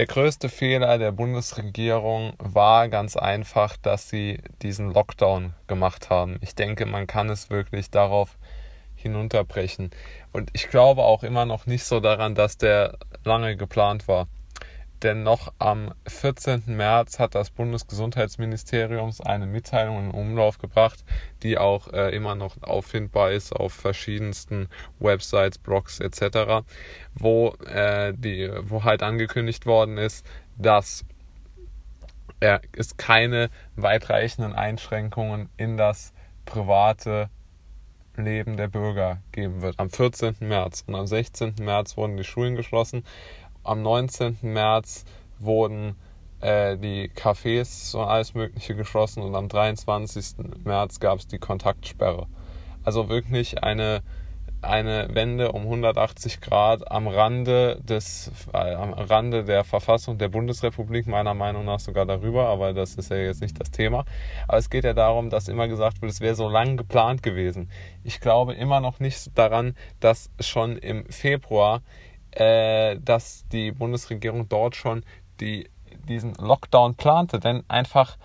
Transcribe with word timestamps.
Der 0.00 0.06
größte 0.06 0.48
Fehler 0.48 0.96
der 0.96 1.12
Bundesregierung 1.12 2.32
war 2.38 2.88
ganz 2.88 3.18
einfach, 3.18 3.76
dass 3.76 4.08
sie 4.08 4.38
diesen 4.62 4.94
Lockdown 4.94 5.52
gemacht 5.66 6.08
haben. 6.08 6.38
Ich 6.40 6.54
denke, 6.54 6.86
man 6.86 7.06
kann 7.06 7.28
es 7.28 7.50
wirklich 7.50 7.90
darauf 7.90 8.38
hinunterbrechen. 8.94 9.90
Und 10.32 10.48
ich 10.54 10.70
glaube 10.70 11.02
auch 11.02 11.22
immer 11.22 11.44
noch 11.44 11.66
nicht 11.66 11.84
so 11.84 12.00
daran, 12.00 12.34
dass 12.34 12.56
der 12.56 12.96
lange 13.24 13.58
geplant 13.58 14.08
war. 14.08 14.26
Denn 15.02 15.22
noch 15.22 15.52
am 15.58 15.94
14. 16.06 16.64
März 16.66 17.18
hat 17.18 17.34
das 17.34 17.50
Bundesgesundheitsministerium 17.50 19.12
eine 19.24 19.46
Mitteilung 19.46 19.98
in 19.98 20.10
Umlauf 20.10 20.58
gebracht, 20.58 21.04
die 21.42 21.56
auch 21.56 21.90
äh, 21.92 22.14
immer 22.14 22.34
noch 22.34 22.62
auffindbar 22.62 23.32
ist 23.32 23.52
auf 23.52 23.72
verschiedensten 23.72 24.68
Websites, 24.98 25.58
Blogs 25.58 26.00
etc., 26.00 26.66
wo, 27.14 27.54
äh, 27.66 28.12
die, 28.14 28.50
wo 28.62 28.84
halt 28.84 29.02
angekündigt 29.02 29.64
worden 29.64 29.96
ist, 29.96 30.26
dass 30.58 31.06
äh, 32.40 32.58
es 32.72 32.98
keine 32.98 33.48
weitreichenden 33.76 34.54
Einschränkungen 34.54 35.48
in 35.56 35.78
das 35.78 36.12
private 36.44 37.30
Leben 38.16 38.58
der 38.58 38.68
Bürger 38.68 39.22
geben 39.32 39.62
wird. 39.62 39.78
Am 39.78 39.88
14. 39.88 40.36
März 40.40 40.84
und 40.86 40.94
am 40.94 41.06
16. 41.06 41.54
März 41.60 41.96
wurden 41.96 42.18
die 42.18 42.24
Schulen 42.24 42.56
geschlossen 42.56 43.04
am 43.62 43.82
19. 43.82 44.38
März 44.42 45.04
wurden 45.38 45.96
äh, 46.40 46.76
die 46.76 47.10
Cafés 47.10 47.94
und 47.94 48.04
alles 48.04 48.34
Mögliche 48.34 48.74
geschlossen 48.74 49.22
und 49.22 49.34
am 49.34 49.48
23. 49.48 50.64
März 50.64 51.00
gab 51.00 51.18
es 51.18 51.26
die 51.26 51.38
Kontaktsperre. 51.38 52.26
Also 52.82 53.08
wirklich 53.08 53.62
eine, 53.62 54.02
eine 54.62 55.08
Wende 55.12 55.52
um 55.52 55.62
180 55.62 56.40
Grad 56.40 56.90
am 56.90 57.08
Rande 57.08 57.80
des, 57.82 58.32
äh, 58.54 58.74
am 58.74 58.92
Rande 58.94 59.44
der 59.44 59.64
Verfassung 59.64 60.16
der 60.16 60.28
Bundesrepublik, 60.28 61.06
meiner 61.06 61.34
Meinung 61.34 61.66
nach 61.66 61.80
sogar 61.80 62.06
darüber, 62.06 62.48
aber 62.48 62.72
das 62.72 62.94
ist 62.94 63.10
ja 63.10 63.18
jetzt 63.18 63.42
nicht 63.42 63.60
das 63.60 63.70
Thema. 63.70 64.04
Aber 64.48 64.58
es 64.58 64.70
geht 64.70 64.84
ja 64.84 64.94
darum, 64.94 65.28
dass 65.28 65.48
immer 65.48 65.68
gesagt 65.68 66.00
wird, 66.00 66.10
es 66.10 66.20
wäre 66.20 66.34
so 66.34 66.48
lang 66.48 66.78
geplant 66.78 67.22
gewesen. 67.22 67.70
Ich 68.02 68.20
glaube 68.20 68.54
immer 68.54 68.80
noch 68.80 68.98
nicht 68.98 69.36
daran, 69.36 69.76
dass 70.00 70.30
schon 70.40 70.78
im 70.78 71.04
Februar 71.06 71.82
äh, 72.32 72.98
dass 73.00 73.44
die 73.48 73.72
Bundesregierung 73.72 74.48
dort 74.48 74.76
schon 74.76 75.04
die, 75.40 75.68
diesen 76.08 76.34
Lockdown 76.34 76.94
plante. 76.94 77.40
Denn 77.40 77.64
einfach, 77.68 78.16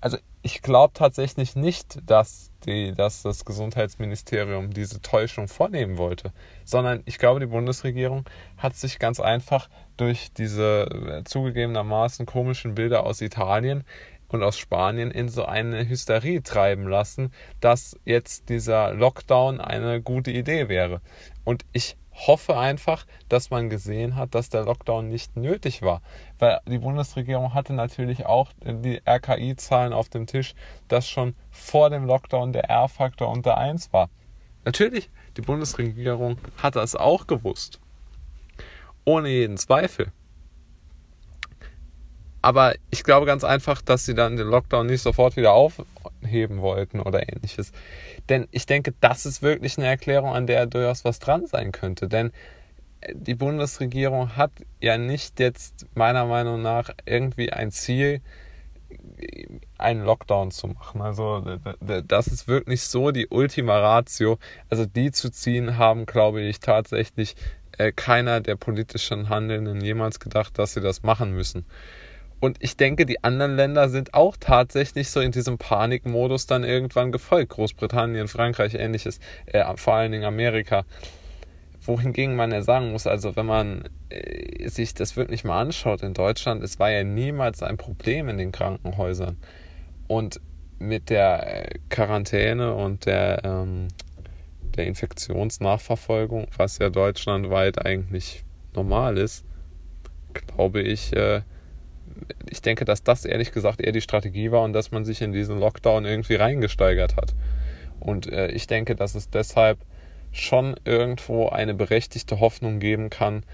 also 0.00 0.18
ich 0.42 0.60
glaube 0.60 0.92
tatsächlich 0.94 1.54
nicht, 1.54 1.98
dass, 2.04 2.50
die, 2.66 2.92
dass 2.92 3.22
das 3.22 3.44
Gesundheitsministerium 3.44 4.70
diese 4.70 5.00
Täuschung 5.00 5.46
vornehmen 5.46 5.98
wollte, 5.98 6.32
sondern 6.64 7.02
ich 7.04 7.18
glaube, 7.18 7.40
die 7.40 7.46
Bundesregierung 7.46 8.24
hat 8.58 8.74
sich 8.76 8.98
ganz 8.98 9.20
einfach 9.20 9.68
durch 9.96 10.32
diese 10.32 10.88
äh, 10.90 11.24
zugegebenermaßen 11.24 12.26
komischen 12.26 12.74
Bilder 12.74 13.04
aus 13.06 13.20
Italien 13.20 13.84
und 14.28 14.42
aus 14.42 14.58
Spanien 14.58 15.10
in 15.10 15.28
so 15.28 15.44
eine 15.44 15.88
Hysterie 15.88 16.42
treiben 16.42 16.88
lassen, 16.88 17.32
dass 17.60 17.96
jetzt 18.04 18.48
dieser 18.48 18.94
Lockdown 18.94 19.60
eine 19.60 20.02
gute 20.02 20.30
Idee 20.30 20.68
wäre. 20.68 21.00
Und 21.44 21.64
ich 21.72 21.96
hoffe 22.14 22.56
einfach, 22.56 23.06
dass 23.28 23.50
man 23.50 23.70
gesehen 23.70 24.16
hat, 24.16 24.34
dass 24.34 24.48
der 24.48 24.64
Lockdown 24.64 25.08
nicht 25.08 25.36
nötig 25.36 25.82
war. 25.82 26.02
Weil 26.38 26.60
die 26.66 26.78
Bundesregierung 26.78 27.54
hatte 27.54 27.72
natürlich 27.72 28.26
auch 28.26 28.50
die 28.62 29.00
RKI-Zahlen 29.06 29.92
auf 29.92 30.08
dem 30.08 30.26
Tisch, 30.26 30.54
dass 30.88 31.08
schon 31.08 31.34
vor 31.50 31.90
dem 31.90 32.04
Lockdown 32.04 32.52
der 32.52 32.64
R-Faktor 32.64 33.28
unter 33.28 33.56
1 33.56 33.92
war. 33.92 34.10
Natürlich, 34.64 35.10
die 35.36 35.42
Bundesregierung 35.42 36.38
hat 36.62 36.76
das 36.76 36.94
auch 36.94 37.26
gewusst. 37.26 37.80
Ohne 39.04 39.28
jeden 39.28 39.56
Zweifel. 39.56 40.12
Aber 42.42 42.74
ich 42.90 43.04
glaube 43.04 43.24
ganz 43.24 43.44
einfach, 43.44 43.80
dass 43.82 44.04
sie 44.04 44.14
dann 44.14 44.36
den 44.36 44.48
Lockdown 44.48 44.86
nicht 44.86 45.00
sofort 45.02 45.36
wieder 45.36 45.52
aufheben 45.52 46.60
wollten 46.60 47.00
oder 47.00 47.28
ähnliches. 47.32 47.72
Denn 48.28 48.48
ich 48.50 48.66
denke, 48.66 48.92
das 49.00 49.26
ist 49.26 49.42
wirklich 49.42 49.78
eine 49.78 49.86
Erklärung, 49.86 50.34
an 50.34 50.46
der 50.46 50.66
durchaus 50.66 51.04
was 51.04 51.20
dran 51.20 51.46
sein 51.46 51.70
könnte. 51.70 52.08
Denn 52.08 52.32
die 53.12 53.34
Bundesregierung 53.34 54.36
hat 54.36 54.50
ja 54.80 54.98
nicht 54.98 55.40
jetzt 55.40 55.86
meiner 55.94 56.26
Meinung 56.26 56.62
nach 56.62 56.90
irgendwie 57.06 57.52
ein 57.52 57.70
Ziel, 57.70 58.20
einen 59.78 60.04
Lockdown 60.04 60.50
zu 60.50 60.68
machen. 60.68 61.00
Also 61.00 61.44
das 62.04 62.26
ist 62.26 62.48
wirklich 62.48 62.82
so 62.82 63.10
die 63.10 63.28
Ultima 63.28 63.78
Ratio. 63.78 64.38
Also 64.68 64.84
die 64.84 65.10
zu 65.12 65.30
ziehen 65.30 65.78
haben, 65.78 66.06
glaube 66.06 66.42
ich, 66.42 66.60
tatsächlich 66.60 67.36
äh, 67.78 67.92
keiner 67.92 68.40
der 68.40 68.56
politischen 68.56 69.28
Handelnden 69.28 69.80
jemals 69.80 70.20
gedacht, 70.20 70.58
dass 70.58 70.74
sie 70.74 70.80
das 70.80 71.02
machen 71.02 71.32
müssen. 71.32 71.64
Und 72.42 72.56
ich 72.58 72.76
denke, 72.76 73.06
die 73.06 73.22
anderen 73.22 73.54
Länder 73.54 73.88
sind 73.88 74.14
auch 74.14 74.36
tatsächlich 74.36 75.10
so 75.10 75.20
in 75.20 75.30
diesem 75.30 75.58
Panikmodus 75.58 76.46
dann 76.46 76.64
irgendwann 76.64 77.12
gefolgt. 77.12 77.50
Großbritannien, 77.50 78.26
Frankreich, 78.26 78.74
ähnliches, 78.74 79.20
äh, 79.46 79.62
vor 79.76 79.94
allen 79.94 80.10
Dingen 80.10 80.24
Amerika. 80.24 80.84
Wohingegen 81.82 82.34
man 82.34 82.50
ja 82.50 82.62
sagen 82.62 82.90
muss, 82.90 83.06
also 83.06 83.36
wenn 83.36 83.46
man 83.46 83.84
äh, 84.08 84.68
sich 84.68 84.92
das 84.92 85.16
wirklich 85.16 85.44
mal 85.44 85.60
anschaut 85.60 86.02
in 86.02 86.14
Deutschland, 86.14 86.64
es 86.64 86.80
war 86.80 86.90
ja 86.90 87.04
niemals 87.04 87.62
ein 87.62 87.76
Problem 87.76 88.28
in 88.28 88.38
den 88.38 88.50
Krankenhäusern. 88.50 89.36
Und 90.08 90.40
mit 90.80 91.10
der 91.10 91.70
äh, 91.70 91.78
Quarantäne 91.90 92.74
und 92.74 93.06
der, 93.06 93.44
ähm, 93.44 93.86
der 94.76 94.88
Infektionsnachverfolgung, 94.88 96.48
was 96.56 96.78
ja 96.78 96.90
deutschlandweit 96.90 97.86
eigentlich 97.86 98.42
normal 98.74 99.16
ist, 99.16 99.44
glaube 100.32 100.82
ich, 100.82 101.14
äh, 101.14 101.42
ich 102.48 102.62
denke, 102.62 102.84
dass 102.84 103.02
das 103.02 103.24
ehrlich 103.24 103.52
gesagt 103.52 103.80
eher 103.80 103.92
die 103.92 104.00
Strategie 104.00 104.50
war 104.50 104.62
und 104.62 104.72
dass 104.72 104.90
man 104.90 105.04
sich 105.04 105.22
in 105.22 105.32
diesen 105.32 105.58
Lockdown 105.58 106.04
irgendwie 106.04 106.34
reingesteigert 106.34 107.16
hat. 107.16 107.34
Und 108.00 108.30
äh, 108.30 108.48
ich 108.48 108.66
denke, 108.66 108.96
dass 108.96 109.14
es 109.14 109.30
deshalb 109.30 109.78
schon 110.32 110.74
irgendwo 110.84 111.48
eine 111.48 111.74
berechtigte 111.74 112.40
Hoffnung 112.40 112.78
geben 112.78 113.10
kann, 113.10 113.44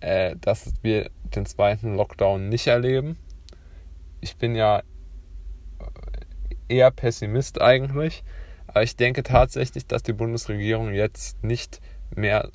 äh, 0.00 0.36
dass 0.40 0.72
wir 0.82 1.10
den 1.34 1.46
zweiten 1.46 1.96
Lockdown 1.96 2.48
nicht 2.48 2.66
erleben. 2.66 3.18
Ich 4.20 4.36
bin 4.36 4.54
ja 4.54 4.78
äh, 4.78 4.82
eher 6.68 6.90
Pessimist 6.90 7.60
eigentlich, 7.60 8.24
aber 8.66 8.82
ich 8.82 8.96
denke 8.96 9.22
tatsächlich, 9.22 9.86
dass 9.86 10.02
die 10.02 10.12
Bundesregierung 10.12 10.94
jetzt 10.94 11.42
nicht 11.44 11.80
mehr 12.14 12.50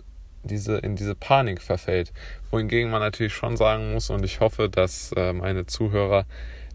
diese, 0.48 0.78
in 0.78 0.96
diese 0.96 1.16
Panik 1.16 1.62
verfällt. 1.62 2.14
Wohingegen 2.52 2.90
man 2.90 3.02
natürlich 3.02 3.34
schon 3.34 3.58
sagen 3.58 3.94
muss, 3.94 4.10
und 4.10 4.24
ich 4.24 4.40
hoffe, 4.40 4.70
dass 4.70 5.12
äh, 5.14 5.34
meine 5.34 5.66
Zuhörer 5.66 6.26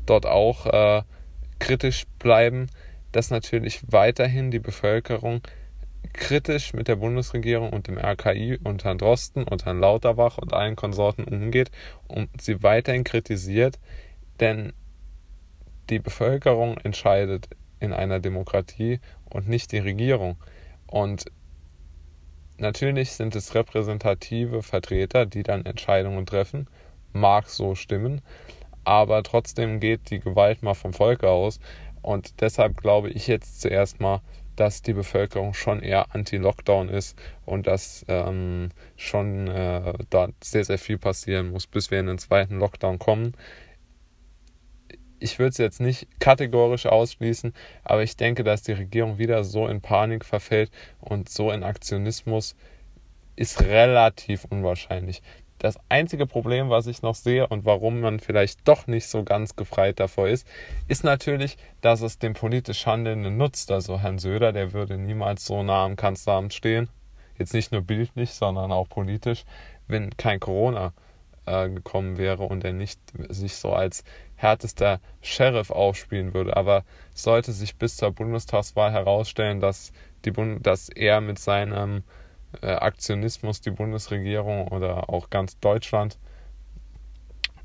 dort 0.07 0.27
auch 0.27 0.67
äh, 0.67 1.03
kritisch 1.59 2.05
bleiben, 2.19 2.69
dass 3.13 3.31
natürlich 3.31 3.81
weiterhin 3.91 4.51
die 4.51 4.59
Bevölkerung 4.59 5.43
kritisch 6.13 6.75
mit 6.75 6.89
der 6.89 6.97
Bundesregierung 6.97 7.71
und 7.71 7.87
dem 7.87 7.99
RKI 7.99 8.59
und 8.63 8.85
Herrn 8.85 8.99
Drosten 8.99 9.45
und 9.45 9.65
Herrn 9.65 9.81
Lauterbach 9.81 10.39
und 10.39 10.53
allen 10.53 10.77
Konsorten 10.77 11.25
umgeht 11.25 11.71
und 12.09 12.29
sie 12.41 12.63
weiterhin 12.63 13.05
kritisiert, 13.05 13.79
denn 14.41 14.73
die 15.91 15.99
Bevölkerung 15.99 16.77
entscheidet 16.79 17.49
in 17.81 17.93
einer 17.93 18.21
Demokratie 18.21 19.01
und 19.31 19.49
nicht 19.49 19.73
die 19.73 19.79
Regierung. 19.79 20.37
Und 20.87 21.25
Natürlich 22.59 23.13
sind 23.13 23.35
es 23.35 23.55
repräsentative 23.55 24.63
Vertreter, 24.63 25.27
die 25.27 25.43
dann 25.43 25.65
Entscheidungen 25.67 26.27
treffen, 26.27 26.69
mag 27.13 27.49
so 27.49 27.75
stimmen, 27.75 28.21
aber 28.85 29.23
trotzdem 29.23 29.81
geht 29.81 30.11
die 30.11 30.21
Gewalt 30.21 30.63
mal 30.63 30.75
vom 30.75 30.93
Volke 30.93 31.29
aus. 31.29 31.61
Und 32.03 32.41
deshalb 32.41 32.77
glaube 32.77 33.11
ich 33.11 33.27
jetzt 33.27 33.61
zuerst 33.61 34.01
mal, 34.01 34.21
dass 34.57 34.83
die 34.83 34.93
Bevölkerung 34.93 35.55
schon 35.55 35.81
eher 35.81 36.15
anti-Lockdown 36.15 36.89
ist 36.89 37.19
und 37.47 37.67
dass 37.67 38.05
ähm, 38.09 38.71
schon 38.97 39.49
äh, 39.49 39.95
da 40.11 40.29
sehr, 40.43 40.65
sehr 40.65 40.79
viel 40.79 40.99
passieren 40.99 41.51
muss, 41.51 41.67
bis 41.67 41.91
wir 41.91 42.01
in 42.01 42.07
den 42.07 42.19
zweiten 42.19 42.59
Lockdown 42.59 42.99
kommen 42.99 43.35
ich 45.23 45.39
würde 45.39 45.51
es 45.51 45.59
jetzt 45.59 45.81
nicht 45.81 46.09
kategorisch 46.21 46.87
ausschließen, 46.87 47.55
aber 47.85 48.03
ich 48.03 48.17
denke, 48.17 48.45
dass 48.45 48.63
die 48.63 48.73
Regierung 48.73 49.19
wieder 49.19 49.45
so 49.45 49.67
in 49.67 49.81
Panik 49.81 50.25
verfällt 50.25 50.71
und 51.01 51.29
so 51.29 51.51
in 51.51 51.63
Aktionismus 51.63 52.57
ist 53.37 53.63
relativ 53.63 54.45
unwahrscheinlich. 54.45 55.23
Das 55.59 55.79
einzige 55.89 56.27
Problem, 56.27 56.71
was 56.71 56.89
ich 56.89 57.03
noch 57.03 57.15
sehe 57.15 57.47
und 57.47 57.65
warum 57.65 58.01
man 58.01 58.19
vielleicht 58.19 58.67
doch 58.67 58.89
nicht 58.89 59.07
so 59.07 59.23
ganz 59.23 59.55
gefreit 59.55 60.01
davor 60.01 60.27
ist, 60.27 60.45
ist 60.89 61.05
natürlich, 61.05 61.57
dass 61.81 62.01
es 62.01 62.19
dem 62.19 62.35
politisch 62.35 62.85
Handelnden 62.85 63.37
nutzt. 63.37 63.71
Also 63.71 64.01
Herrn 64.01 64.19
Söder, 64.19 64.53
der 64.53 64.73
würde 64.73 64.99
niemals 64.99 65.47
so 65.47 65.63
nah 65.63 65.85
am 65.85 65.95
Kanzleramt 65.95 66.53
stehen. 66.53 66.89
Jetzt 67.39 67.55
nicht 67.55 67.71
nur 67.71 67.83
bildlich, 67.83 68.33
sondern 68.33 68.73
auch 68.73 68.89
politisch, 68.89 69.45
wenn 69.87 70.17
kein 70.17 70.41
Corona 70.41 70.93
äh, 71.47 71.69
gekommen 71.69 72.19
wäre 72.19 72.45
und 72.45 72.65
er 72.65 72.73
nicht 72.73 73.01
sich 73.29 73.57
so 73.57 73.73
als 73.73 74.05
härtester 74.37 75.01
Sheriff 75.21 75.71
aufspielen 75.71 76.35
würde. 76.35 76.57
Aber 76.57 76.85
sollte 77.15 77.53
sich 77.53 77.77
bis 77.77 77.97
zur 77.97 78.11
Bundestagswahl 78.13 78.93
herausstellen, 78.93 79.61
dass, 79.61 79.93
die 80.25 80.31
Bund 80.31 80.67
dass 80.67 80.89
er 80.89 81.21
mit 81.21 81.39
seinem 81.39 82.03
äh, 82.61 82.67
Aktionismus 82.67 83.61
die 83.61 83.71
Bundesregierung 83.71 84.69
oder 84.69 85.09
auch 85.09 85.31
ganz 85.31 85.59
Deutschland 85.61 86.19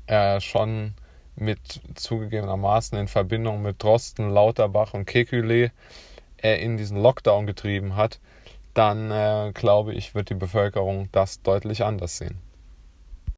äh, 0.06 0.40
schon 0.40 0.94
mit 1.36 1.80
zugegebenermaßen 1.94 2.98
in 2.98 3.08
Verbindung 3.08 3.62
mit 3.62 3.82
Drosten, 3.82 4.30
Lauterbach 4.30 4.94
und 4.94 5.08
Kekulé 5.08 5.70
äh, 6.42 6.62
in 6.62 6.76
diesen 6.76 7.00
Lockdown 7.00 7.46
getrieben 7.46 7.96
hat, 7.96 8.18
dann 8.74 9.10
äh, 9.10 9.52
glaube 9.52 9.94
ich, 9.94 10.14
wird 10.14 10.30
die 10.30 10.34
Bevölkerung 10.34 11.08
das 11.12 11.42
deutlich 11.42 11.84
anders 11.84 12.18
sehen. 12.18 12.38